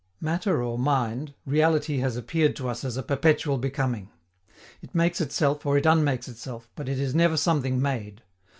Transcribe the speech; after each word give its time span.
Matter 0.19 0.63
or 0.63 0.79
mind, 0.79 1.35
reality 1.45 1.99
has 1.99 2.17
appeared 2.17 2.55
to 2.55 2.67
us 2.67 2.83
as 2.83 2.97
a 2.97 3.03
perpetual 3.03 3.59
becoming. 3.59 4.09
It 4.81 4.95
makes 4.95 5.21
itself 5.21 5.63
or 5.63 5.77
it 5.77 5.85
unmakes 5.85 6.27
itself, 6.27 6.71
but 6.75 6.89
it 6.89 6.99
is 6.99 7.13
never 7.13 7.37
something 7.37 7.79
made. 7.79 8.23